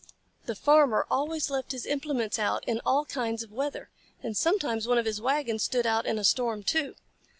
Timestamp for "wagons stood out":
5.21-6.07